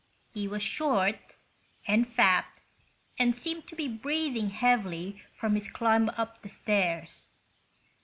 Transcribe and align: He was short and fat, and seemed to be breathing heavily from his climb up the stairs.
He 0.33 0.47
was 0.47 0.63
short 0.63 1.35
and 1.87 2.07
fat, 2.07 2.59
and 3.19 3.35
seemed 3.35 3.67
to 3.67 3.75
be 3.75 3.87
breathing 3.87 4.49
heavily 4.49 5.21
from 5.31 5.53
his 5.53 5.69
climb 5.69 6.09
up 6.17 6.41
the 6.41 6.49
stairs. 6.49 7.27